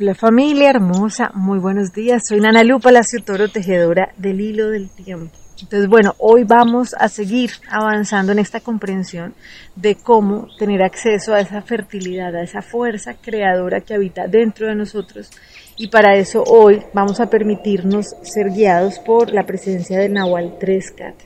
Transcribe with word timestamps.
La 0.00 0.14
familia 0.14 0.70
hermosa, 0.70 1.30
muy 1.34 1.58
buenos 1.58 1.92
días. 1.92 2.22
Soy 2.26 2.40
Nana 2.40 2.64
Lu 2.64 2.80
Palacio 2.80 3.22
Toro, 3.22 3.48
tejedora 3.48 4.14
del 4.16 4.40
hilo 4.40 4.70
del 4.70 4.88
tiempo. 4.88 5.36
Entonces, 5.60 5.90
bueno, 5.90 6.14
hoy 6.16 6.44
vamos 6.44 6.94
a 6.98 7.10
seguir 7.10 7.50
avanzando 7.68 8.32
en 8.32 8.38
esta 8.38 8.60
comprensión 8.60 9.34
de 9.76 9.96
cómo 9.96 10.48
tener 10.58 10.82
acceso 10.82 11.34
a 11.34 11.40
esa 11.40 11.60
fertilidad, 11.60 12.34
a 12.34 12.42
esa 12.42 12.62
fuerza 12.62 13.12
creadora 13.20 13.82
que 13.82 13.92
habita 13.92 14.26
dentro 14.26 14.68
de 14.68 14.74
nosotros. 14.74 15.28
Y 15.76 15.88
para 15.88 16.16
eso 16.16 16.44
hoy 16.44 16.80
vamos 16.94 17.20
a 17.20 17.28
permitirnos 17.28 18.06
ser 18.22 18.54
guiados 18.54 18.98
por 19.00 19.34
la 19.34 19.44
presencia 19.44 19.98
del 19.98 20.14
Nahual 20.14 20.58
3Cat. 20.58 21.16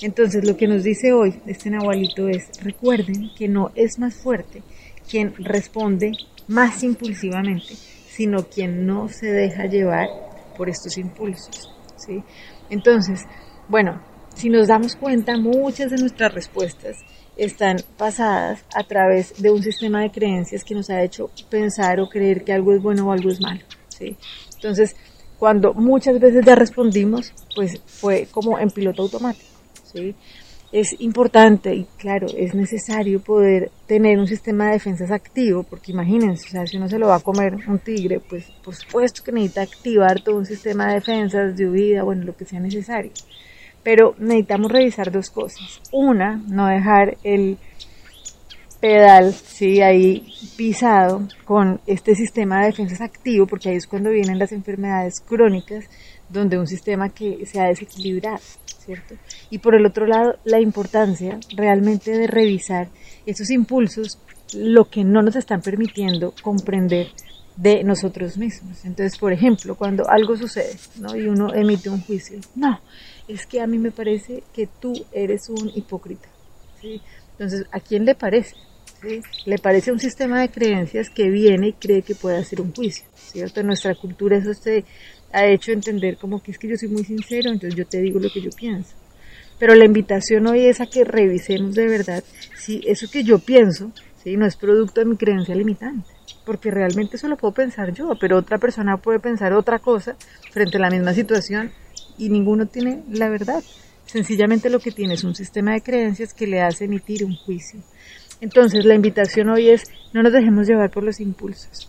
Entonces, 0.00 0.44
lo 0.44 0.56
que 0.56 0.66
nos 0.66 0.82
dice 0.82 1.12
hoy 1.12 1.40
este 1.46 1.70
Nahualito 1.70 2.26
es, 2.26 2.50
recuerden 2.64 3.30
que 3.38 3.46
no 3.46 3.70
es 3.76 3.96
más 4.00 4.16
fuerte 4.16 4.64
quien 5.08 5.34
responde 5.38 6.10
más 6.48 6.82
impulsivamente, 6.82 7.74
sino 8.18 8.48
quien 8.48 8.84
no 8.84 9.08
se 9.08 9.30
deja 9.30 9.66
llevar 9.66 10.08
por 10.56 10.68
estos 10.68 10.98
impulsos. 10.98 11.72
¿sí? 11.94 12.20
Entonces, 12.68 13.20
bueno, 13.68 14.02
si 14.34 14.48
nos 14.48 14.66
damos 14.66 14.96
cuenta, 14.96 15.38
muchas 15.38 15.92
de 15.92 15.98
nuestras 15.98 16.34
respuestas 16.34 16.96
están 17.36 17.76
basadas 17.96 18.64
a 18.74 18.82
través 18.82 19.40
de 19.40 19.52
un 19.52 19.62
sistema 19.62 20.02
de 20.02 20.10
creencias 20.10 20.64
que 20.64 20.74
nos 20.74 20.90
ha 20.90 21.00
hecho 21.00 21.30
pensar 21.48 22.00
o 22.00 22.08
creer 22.08 22.42
que 22.42 22.52
algo 22.52 22.72
es 22.72 22.82
bueno 22.82 23.06
o 23.06 23.12
algo 23.12 23.30
es 23.30 23.40
malo. 23.40 23.60
¿sí? 23.88 24.16
Entonces, 24.56 24.96
cuando 25.38 25.72
muchas 25.72 26.18
veces 26.18 26.44
ya 26.44 26.56
respondimos, 26.56 27.32
pues 27.54 27.80
fue 27.86 28.26
como 28.32 28.58
en 28.58 28.68
piloto 28.70 29.02
automático. 29.02 29.54
¿sí? 29.84 30.16
Es 30.70 31.00
importante 31.00 31.74
y 31.74 31.86
claro, 31.96 32.26
es 32.36 32.54
necesario 32.54 33.20
poder 33.20 33.70
tener 33.86 34.18
un 34.18 34.26
sistema 34.26 34.66
de 34.66 34.72
defensas 34.72 35.10
activo, 35.10 35.62
porque 35.62 35.92
imagínense, 35.92 36.46
o 36.46 36.50
sea, 36.50 36.66
si 36.66 36.76
uno 36.76 36.88
se 36.88 36.98
lo 36.98 37.08
va 37.08 37.16
a 37.16 37.20
comer 37.20 37.54
un 37.66 37.78
tigre, 37.78 38.20
pues 38.20 38.44
por 38.62 38.74
supuesto 38.74 39.22
que 39.24 39.32
necesita 39.32 39.62
activar 39.62 40.20
todo 40.20 40.36
un 40.36 40.46
sistema 40.46 40.88
de 40.88 40.94
defensas, 40.94 41.56
de 41.56 41.68
huida, 41.68 42.02
bueno, 42.02 42.24
lo 42.24 42.36
que 42.36 42.44
sea 42.44 42.60
necesario. 42.60 43.12
Pero 43.82 44.14
necesitamos 44.18 44.70
revisar 44.70 45.10
dos 45.10 45.30
cosas. 45.30 45.80
Una, 45.92 46.42
no 46.48 46.66
dejar 46.66 47.16
el 47.22 47.56
pedal, 48.80 49.32
sí, 49.32 49.80
ahí 49.80 50.32
pisado 50.56 51.26
con 51.44 51.80
este 51.86 52.14
sistema 52.14 52.60
de 52.60 52.66
defensas 52.66 53.00
activo, 53.00 53.46
porque 53.46 53.70
ahí 53.70 53.76
es 53.76 53.86
cuando 53.86 54.10
vienen 54.10 54.38
las 54.38 54.52
enfermedades 54.52 55.20
crónicas, 55.20 55.84
donde 56.28 56.58
un 56.58 56.66
sistema 56.66 57.08
que 57.08 57.46
se 57.46 57.60
ha 57.60 57.64
desequilibrado. 57.64 58.38
Y 59.50 59.58
por 59.58 59.74
el 59.74 59.84
otro 59.84 60.06
lado, 60.06 60.36
la 60.44 60.60
importancia 60.60 61.38
realmente 61.54 62.10
de 62.12 62.26
revisar 62.26 62.88
esos 63.26 63.50
impulsos, 63.50 64.18
lo 64.54 64.88
que 64.88 65.04
no 65.04 65.20
nos 65.20 65.36
están 65.36 65.60
permitiendo 65.60 66.32
comprender 66.42 67.08
de 67.56 67.82
nosotros 67.84 68.38
mismos. 68.38 68.84
Entonces, 68.84 69.18
por 69.18 69.32
ejemplo, 69.32 69.74
cuando 69.74 70.08
algo 70.08 70.36
sucede, 70.36 70.76
¿no? 71.00 71.14
Y 71.16 71.26
uno 71.26 71.52
emite 71.52 71.90
un 71.90 72.00
juicio, 72.00 72.38
no, 72.54 72.80
es 73.26 73.46
que 73.46 73.60
a 73.60 73.66
mí 73.66 73.78
me 73.78 73.90
parece 73.90 74.42
que 74.54 74.68
tú 74.80 74.92
eres 75.12 75.48
un 75.48 75.70
hipócrita, 75.74 76.28
¿sí? 76.80 77.00
Entonces, 77.32 77.66
¿a 77.70 77.80
quién 77.80 78.04
le 78.04 78.14
parece? 78.14 78.56
Le 79.46 79.58
parece 79.58 79.92
un 79.92 80.00
sistema 80.00 80.40
de 80.40 80.48
creencias 80.48 81.08
que 81.08 81.30
viene 81.30 81.68
y 81.68 81.72
cree 81.72 82.02
que 82.02 82.14
puede 82.14 82.38
hacer 82.38 82.60
un 82.60 82.74
juicio, 82.74 83.04
¿cierto? 83.14 83.60
En 83.60 83.68
nuestra 83.68 83.94
cultura 83.94 84.36
eso 84.36 84.52
se 84.54 84.84
ha 85.32 85.46
hecho 85.46 85.72
entender 85.72 86.16
como 86.16 86.42
que 86.42 86.50
es 86.50 86.58
que 86.58 86.68
yo 86.68 86.76
soy 86.76 86.88
muy 86.88 87.04
sincero, 87.04 87.50
entonces 87.50 87.76
yo 87.76 87.86
te 87.86 88.00
digo 88.00 88.18
lo 88.18 88.30
que 88.30 88.40
yo 88.40 88.50
pienso. 88.50 88.94
Pero 89.58 89.74
la 89.74 89.84
invitación 89.84 90.46
hoy 90.46 90.66
es 90.66 90.80
a 90.80 90.86
que 90.86 91.04
revisemos 91.04 91.74
de 91.74 91.86
verdad 91.86 92.24
si 92.56 92.80
eso 92.86 93.10
que 93.10 93.24
yo 93.24 93.38
pienso 93.38 93.92
¿sí? 94.22 94.36
no 94.36 94.46
es 94.46 94.56
producto 94.56 95.00
de 95.00 95.06
mi 95.06 95.16
creencia 95.16 95.54
limitante. 95.54 96.08
Porque 96.44 96.70
realmente 96.70 97.16
eso 97.16 97.28
lo 97.28 97.36
puedo 97.36 97.52
pensar 97.52 97.92
yo, 97.92 98.16
pero 98.18 98.38
otra 98.38 98.58
persona 98.58 98.96
puede 98.96 99.18
pensar 99.18 99.52
otra 99.52 99.78
cosa 99.78 100.16
frente 100.50 100.78
a 100.78 100.80
la 100.80 100.90
misma 100.90 101.12
situación 101.12 101.72
y 102.16 102.30
ninguno 102.30 102.66
tiene 102.66 103.02
la 103.10 103.28
verdad. 103.28 103.62
Sencillamente 104.08 104.70
lo 104.70 104.80
que 104.80 104.90
tiene 104.90 105.14
es 105.14 105.24
un 105.24 105.34
sistema 105.34 105.72
de 105.72 105.82
creencias 105.82 106.34
que 106.34 106.46
le 106.46 106.62
hace 106.62 106.86
emitir 106.86 107.24
un 107.24 107.36
juicio. 107.36 107.80
Entonces 108.40 108.84
la 108.84 108.94
invitación 108.94 109.50
hoy 109.50 109.68
es 109.68 109.84
no 110.12 110.22
nos 110.22 110.32
dejemos 110.32 110.66
llevar 110.66 110.90
por 110.90 111.04
los 111.04 111.20
impulsos 111.20 111.88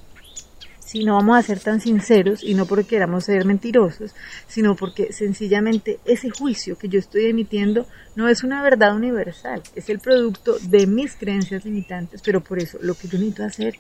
si 0.90 1.04
no 1.04 1.14
vamos 1.14 1.38
a 1.38 1.44
ser 1.44 1.60
tan 1.60 1.80
sinceros 1.80 2.44
y 2.44 2.56
no 2.56 2.66
porque 2.66 2.88
queramos 2.88 3.26
ser 3.26 3.46
mentirosos, 3.46 4.16
sino 4.48 4.76
porque 4.76 5.14
sencillamente 5.14 6.00
ese 6.04 6.32
juicio 6.32 6.80
que 6.80 6.90
yo 6.90 6.98
estoy 6.98 7.26
emitiendo 7.26 7.86
no 8.16 8.28
es 8.28 8.44
una 8.44 8.64
verdad 8.64 8.96
universal, 8.96 9.62
es 9.76 9.88
el 9.90 10.00
producto 10.00 10.58
de 10.58 10.88
mis 10.88 11.16
creencias 11.16 11.64
limitantes, 11.64 12.24
pero 12.26 12.42
por 12.42 12.58
eso 12.58 12.80
lo 12.82 12.96
que 12.96 13.08
yo 13.08 13.20
necesito 13.20 13.44
hacer 13.44 13.76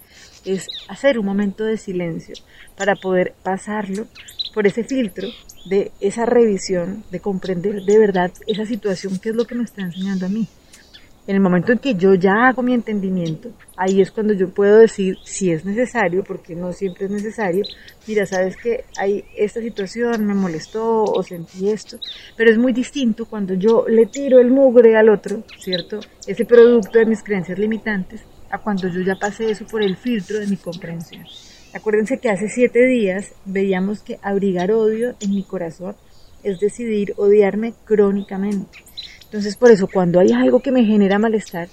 es 0.46 0.68
hacer 0.88 1.18
un 1.18 1.26
momento 1.26 1.64
de 1.64 1.78
silencio 1.78 2.36
para 2.78 2.96
poder 2.96 3.34
pasarlo 3.42 4.06
por 4.54 4.68
ese 4.68 4.84
filtro 4.84 5.30
de 5.66 5.92
esa 6.02 6.28
revisión, 6.28 7.04
de 7.10 7.22
comprender 7.22 7.86
de 7.86 7.98
verdad 7.98 8.32
esa 8.46 8.68
situación, 8.68 9.18
que 9.18 9.30
es 9.30 9.36
lo 9.36 9.48
que 9.48 9.56
me 9.56 9.64
está 9.64 9.82
enseñando 9.82 10.28
a 10.28 10.30
mí. 10.30 10.48
En 11.30 11.36
el 11.36 11.42
momento 11.42 11.72
en 11.72 11.78
que 11.78 11.94
yo 11.94 12.16
ya 12.16 12.48
hago 12.48 12.64
mi 12.64 12.74
entendimiento, 12.74 13.52
ahí 13.78 14.02
es 14.02 14.10
cuando 14.10 14.34
yo 14.34 14.50
puedo 14.50 14.80
decir 14.80 15.16
si 15.24 15.52
es 15.52 15.64
necesario, 15.64 16.24
porque 16.24 16.56
no 16.56 16.74
siempre 16.74 17.06
es 17.06 17.12
necesario, 17.12 17.64
mira, 18.08 18.26
sabes 18.26 18.58
que 18.58 18.86
hay 18.98 19.24
esta 19.38 19.62
situación, 19.62 20.26
me 20.26 20.34
molestó 20.34 21.04
o 21.04 21.22
sentí 21.22 21.70
esto, 21.70 22.00
pero 22.36 22.50
es 22.50 22.58
muy 22.58 22.74
distinto 22.74 23.28
cuando 23.28 23.54
yo 23.54 23.86
le 23.88 24.08
tiro 24.08 24.40
el 24.40 24.50
mugre 24.50 24.98
al 24.98 25.08
otro, 25.08 25.44
¿cierto? 25.60 26.00
Ese 26.26 26.46
producto 26.46 26.98
de 26.98 27.06
mis 27.06 27.22
creencias 27.22 27.60
limitantes, 27.60 28.22
a 28.50 28.58
cuando 28.58 28.88
yo 28.88 29.02
ya 29.02 29.14
pasé 29.14 29.52
eso 29.52 29.68
por 29.68 29.84
el 29.84 29.98
filtro 29.98 30.40
de 30.40 30.48
mi 30.48 30.58
comprensión. 30.58 31.26
Acuérdense 31.76 32.18
que 32.18 32.32
hace 32.32 32.50
siete 32.50 32.88
días 32.88 33.34
veíamos 33.46 34.02
que 34.02 34.18
abrigar 34.24 34.72
odio 34.72 35.14
en 35.20 35.30
mi 35.30 35.44
corazón 35.44 35.96
es 36.42 36.60
decidir 36.60 37.14
odiarme 37.18 37.76
crónicamente. 37.86 38.89
Entonces, 39.30 39.56
por 39.58 39.70
eso, 39.70 39.88
cuando 39.88 40.20
hay 40.20 40.32
algo 40.32 40.60
que 40.60 40.72
me 40.72 40.84
genera 40.84 41.20
malestar, 41.20 41.70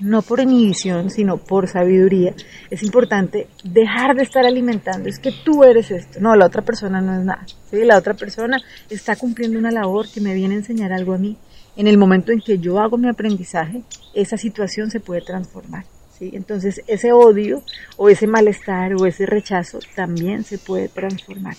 no 0.00 0.22
por 0.22 0.40
inhibición, 0.40 1.10
sino 1.10 1.38
por 1.38 1.68
sabiduría, 1.68 2.34
es 2.70 2.82
importante 2.82 3.46
dejar 3.62 4.16
de 4.16 4.24
estar 4.24 4.44
alimentando. 4.44 5.08
Es 5.08 5.20
que 5.20 5.32
tú 5.44 5.62
eres 5.62 5.92
esto. 5.92 6.18
No, 6.20 6.34
la 6.34 6.46
otra 6.46 6.62
persona 6.62 7.00
no 7.00 7.18
es 7.18 7.24
nada. 7.24 7.46
¿sí? 7.70 7.84
La 7.84 7.96
otra 7.96 8.14
persona 8.14 8.58
está 8.90 9.14
cumpliendo 9.14 9.60
una 9.60 9.70
labor 9.70 10.08
que 10.10 10.20
me 10.20 10.34
viene 10.34 10.54
a 10.54 10.58
enseñar 10.58 10.92
algo 10.92 11.14
a 11.14 11.18
mí. 11.18 11.36
En 11.76 11.86
el 11.86 11.98
momento 11.98 12.32
en 12.32 12.40
que 12.40 12.58
yo 12.58 12.80
hago 12.80 12.98
mi 12.98 13.08
aprendizaje, 13.08 13.82
esa 14.12 14.36
situación 14.36 14.90
se 14.90 14.98
puede 14.98 15.20
transformar. 15.20 15.84
¿sí? 16.18 16.30
Entonces, 16.32 16.82
ese 16.88 17.12
odio 17.12 17.62
o 17.96 18.08
ese 18.08 18.26
malestar 18.26 18.94
o 18.94 19.06
ese 19.06 19.24
rechazo 19.24 19.78
también 19.94 20.42
se 20.42 20.58
puede 20.58 20.88
transformar. 20.88 21.54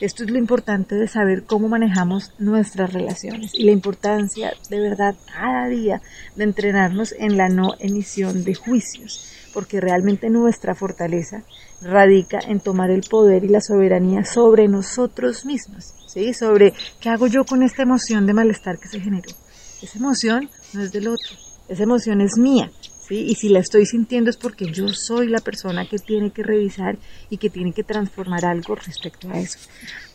Esto 0.00 0.24
es 0.24 0.30
lo 0.30 0.38
importante 0.38 0.96
de 0.96 1.06
saber 1.06 1.44
cómo 1.44 1.68
manejamos 1.68 2.32
nuestras 2.38 2.92
relaciones 2.92 3.54
y 3.54 3.62
la 3.62 3.70
importancia 3.70 4.52
de 4.68 4.80
verdad 4.80 5.14
cada 5.32 5.68
día 5.68 6.02
de 6.34 6.44
entrenarnos 6.44 7.14
en 7.16 7.36
la 7.36 7.48
no 7.48 7.74
emisión 7.78 8.42
de 8.42 8.54
juicios, 8.54 9.30
porque 9.52 9.80
realmente 9.80 10.30
nuestra 10.30 10.74
fortaleza 10.74 11.44
radica 11.80 12.40
en 12.40 12.58
tomar 12.58 12.90
el 12.90 13.02
poder 13.08 13.44
y 13.44 13.48
la 13.48 13.60
soberanía 13.60 14.24
sobre 14.24 14.66
nosotros 14.66 15.46
mismos, 15.46 15.94
¿sí? 16.08 16.34
Sobre 16.34 16.74
qué 17.00 17.10
hago 17.10 17.28
yo 17.28 17.44
con 17.44 17.62
esta 17.62 17.82
emoción 17.82 18.26
de 18.26 18.34
malestar 18.34 18.78
que 18.78 18.88
se 18.88 19.00
generó. 19.00 19.30
Esa 19.80 19.98
emoción 19.98 20.50
no 20.72 20.82
es 20.82 20.90
del 20.90 21.06
otro, 21.06 21.36
esa 21.68 21.82
emoción 21.84 22.20
es 22.20 22.36
mía 22.36 22.68
y 23.10 23.34
si 23.34 23.48
la 23.48 23.60
estoy 23.60 23.86
sintiendo 23.86 24.30
es 24.30 24.36
porque 24.36 24.66
yo 24.66 24.88
soy 24.88 25.28
la 25.28 25.40
persona 25.40 25.86
que 25.86 25.98
tiene 25.98 26.30
que 26.30 26.42
revisar 26.42 26.96
y 27.30 27.36
que 27.36 27.50
tiene 27.50 27.72
que 27.72 27.84
transformar 27.84 28.44
algo 28.44 28.74
respecto 28.74 29.28
a 29.30 29.38
eso. 29.38 29.58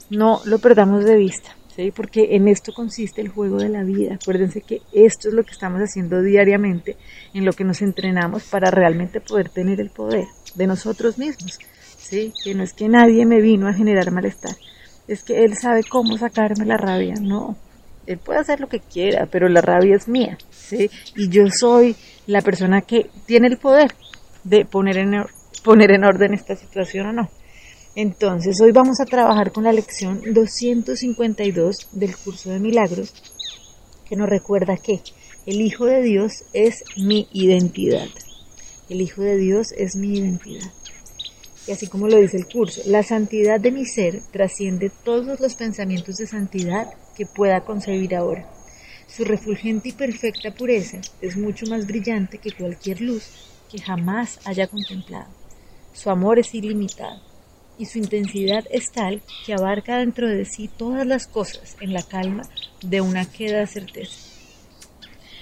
No 0.09 0.41
lo 0.45 0.59
perdamos 0.59 1.05
de 1.05 1.15
vista, 1.15 1.55
¿sí? 1.75 1.91
Porque 1.91 2.35
en 2.35 2.47
esto 2.47 2.73
consiste 2.73 3.21
el 3.21 3.29
juego 3.29 3.57
de 3.57 3.69
la 3.69 3.83
vida. 3.83 4.15
Acuérdense 4.15 4.61
que 4.61 4.81
esto 4.91 5.27
es 5.27 5.33
lo 5.33 5.43
que 5.43 5.51
estamos 5.51 5.79
haciendo 5.81 6.21
diariamente, 6.21 6.97
en 7.33 7.45
lo 7.45 7.53
que 7.53 7.63
nos 7.63 7.81
entrenamos 7.81 8.43
para 8.43 8.71
realmente 8.71 9.21
poder 9.21 9.49
tener 9.49 9.79
el 9.79 9.91
poder 9.91 10.25
de 10.55 10.67
nosotros 10.67 11.17
mismos, 11.17 11.59
¿sí? 11.97 12.33
Que 12.43 12.55
no 12.55 12.63
es 12.63 12.73
que 12.73 12.89
nadie 12.89 13.25
me 13.25 13.41
vino 13.41 13.67
a 13.67 13.73
generar 13.73 14.11
malestar, 14.11 14.55
es 15.07 15.23
que 15.23 15.43
él 15.43 15.55
sabe 15.55 15.83
cómo 15.83 16.17
sacarme 16.17 16.65
la 16.65 16.77
rabia, 16.77 17.15
no. 17.21 17.55
Él 18.09 18.17
puede 18.17 18.39
hacer 18.39 18.59
lo 18.59 18.67
que 18.67 18.79
quiera, 18.79 19.27
pero 19.27 19.47
la 19.49 19.61
rabia 19.61 19.95
es 19.95 20.07
mía, 20.07 20.35
¿sí? 20.49 20.89
Y 21.15 21.29
yo 21.29 21.43
soy 21.51 21.95
la 22.25 22.41
persona 22.41 22.81
que 22.81 23.07
tiene 23.27 23.45
el 23.45 23.59
poder 23.59 23.93
de 24.43 24.65
poner 24.65 24.97
en, 24.97 25.11
poner 25.63 25.91
en 25.91 26.03
orden 26.03 26.33
esta 26.33 26.55
situación 26.55 27.05
o 27.05 27.13
no. 27.13 27.29
Entonces, 27.95 28.59
hoy 28.61 28.71
vamos 28.71 28.99
a 28.99 29.05
trabajar 29.05 29.51
con 29.51 29.65
la 29.65 29.73
lección 29.73 30.23
252 30.33 31.89
del 31.91 32.17
curso 32.17 32.49
de 32.49 32.59
milagros, 32.59 33.13
que 34.07 34.15
nos 34.15 34.27
recuerda 34.27 34.75
que 34.77 35.01
el 35.45 35.61
Hijo 35.61 35.85
de 35.85 36.01
Dios 36.01 36.45
es 36.53 36.83
mi 36.97 37.27
identidad. 37.31 38.07
El 38.89 39.01
Hijo 39.01 39.21
de 39.21 39.37
Dios 39.37 39.71
es 39.77 39.95
mi 39.95 40.17
identidad. 40.17 40.71
Y 41.67 41.73
así 41.73 41.85
como 41.85 42.07
lo 42.07 42.17
dice 42.17 42.37
el 42.37 42.47
curso, 42.47 42.81
la 42.87 43.03
santidad 43.03 43.59
de 43.59 43.69
mi 43.71 43.85
ser 43.85 44.19
trasciende 44.31 44.91
todos 45.03 45.39
los 45.39 45.53
pensamientos 45.53 46.15
de 46.15 46.25
santidad 46.25 46.87
que 47.19 47.25
pueda 47.25 47.65
concebir 47.65 48.15
ahora. 48.15 48.49
Su 49.05 49.25
refulgente 49.25 49.89
y 49.89 49.91
perfecta 49.91 50.51
pureza 50.51 51.01
es 51.21 51.35
mucho 51.35 51.65
más 51.65 51.85
brillante 51.85 52.37
que 52.37 52.53
cualquier 52.53 53.01
luz 53.01 53.25
que 53.69 53.81
jamás 53.81 54.39
haya 54.45 54.67
contemplado. 54.67 55.27
Su 55.91 56.09
amor 56.09 56.39
es 56.39 56.55
ilimitado. 56.55 57.21
y 57.77 57.85
su 57.85 57.97
intensidad 57.97 58.65
es 58.71 58.91
tal 58.91 59.21
que 59.45 59.53
abarca 59.53 59.99
dentro 59.99 60.27
de 60.27 60.43
sí 60.43 60.69
todas 60.69 61.07
las 61.07 61.27
cosas 61.27 61.77
en 61.79 61.93
la 61.93 62.03
calma 62.03 62.43
de 62.81 62.99
una 62.99 63.23
queda 63.25 63.65
certeza. 63.67 64.17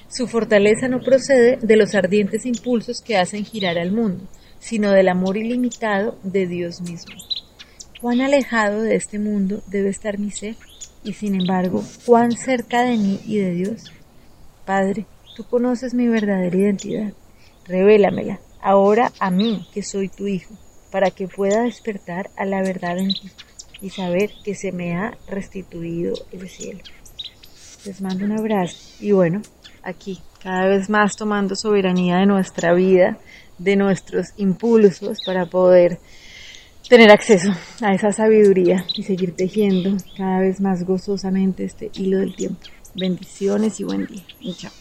Su 0.08 0.28
fortaleza 0.28 0.88
no 0.88 1.00
procede 1.00 1.58
de 1.58 1.78
los 1.78 1.96
ardientes 1.96 2.46
impulsos 2.46 3.02
que 3.02 3.18
hacen 3.18 3.44
girar 3.44 3.80
al 3.80 3.92
mundo, 3.92 4.24
sino 4.60 4.92
del 4.92 5.10
amor 5.10 5.36
ilimitado 5.36 6.20
de 6.22 6.46
Dios 6.46 6.82
mismo. 6.82 7.16
Cuán 8.00 8.22
alejado 8.22 8.84
de 8.84 8.96
este 8.96 9.18
mundo 9.18 9.64
debe 9.66 9.90
estar 9.90 10.20
mi 10.20 10.30
ser, 10.30 10.56
y 11.08 11.14
sin 11.14 11.36
embargo, 11.36 11.82
cuán 12.06 12.34
cerca 12.34 12.82
de 12.82 12.98
mí 12.98 13.22
y 13.26 13.38
de 13.38 13.52
Dios. 13.52 13.94
Padre, 14.66 15.06
tú 15.38 15.46
conoces 15.46 15.94
mi 15.94 16.10
verdadera 16.10 16.56
identidad. 16.56 17.14
Revélamela 17.66 18.40
ahora 18.62 19.14
a 19.20 19.32
mí, 19.32 19.66
que 19.74 19.84
soy 19.84 20.10
tu 20.10 20.28
hijo, 20.28 20.54
para 20.92 21.12
que 21.12 21.30
pueda 21.30 21.62
despertar 21.62 22.30
a 22.36 22.44
la 22.44 22.62
verdad 22.62 22.98
en 22.98 23.14
ti 23.14 23.32
y 23.80 23.90
saber 23.90 24.32
que 24.44 24.54
se 24.54 24.74
me 24.74 24.98
ha 24.98 25.18
restituido 25.30 26.14
el 26.34 26.50
cielo. 26.50 26.82
Les 27.86 28.02
mando 28.02 28.26
un 28.26 28.34
abrazo 28.34 28.78
y 29.00 29.14
bueno, 29.14 29.42
aquí 29.84 30.20
cada 30.44 30.68
vez 30.68 30.90
más 30.90 31.16
tomando 31.16 31.56
soberanía 31.56 32.18
de 32.18 32.26
nuestra 32.26 32.74
vida, 32.74 33.18
de 33.58 33.78
nuestros 33.78 34.28
impulsos 34.36 35.20
para 35.26 35.46
poder 35.46 36.00
tener 36.88 37.12
acceso 37.12 37.52
a 37.82 37.94
esa 37.94 38.12
sabiduría 38.12 38.86
y 38.96 39.04
seguir 39.04 39.36
tejiendo 39.36 39.98
cada 40.16 40.40
vez 40.40 40.62
más 40.62 40.84
gozosamente 40.84 41.64
este 41.64 41.92
hilo 41.96 42.20
del 42.20 42.36
tiempo. 42.36 42.60
Bendiciones 42.96 43.80
y 43.80 43.84
buen 43.84 44.08
día. 44.08 44.24
chao. 44.58 44.72